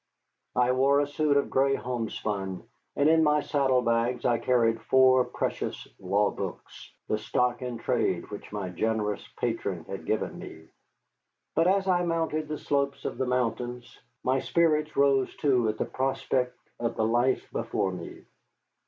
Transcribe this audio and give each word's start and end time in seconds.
I 0.55 0.71
wore 0.71 0.99
a 0.99 1.05
suit 1.05 1.37
of 1.37 1.51
gray 1.51 1.75
homespun, 1.75 2.63
and 2.95 3.07
in 3.07 3.23
my 3.23 3.41
saddle 3.41 3.83
bags 3.83 4.25
I 4.25 4.39
carried 4.39 4.81
four 4.81 5.23
precious 5.25 5.87
law 5.99 6.31
books, 6.31 6.91
the 7.07 7.19
stock 7.19 7.61
in 7.61 7.77
trade 7.77 8.31
which 8.31 8.51
my 8.51 8.69
generous 8.69 9.23
patron 9.37 9.83
had 9.85 10.07
given 10.07 10.39
me. 10.39 10.69
But 11.53 11.67
as 11.67 11.87
I 11.87 12.01
mounted 12.03 12.47
the 12.47 12.57
slopes 12.57 13.05
of 13.05 13.19
the 13.19 13.27
mountains 13.27 13.99
my 14.23 14.39
spirits 14.39 14.97
rose 14.97 15.35
too 15.35 15.69
at 15.69 15.77
the 15.77 15.85
prospect 15.85 16.57
of 16.79 16.95
the 16.95 17.05
life 17.05 17.47
before 17.51 17.91
me. 17.91 18.23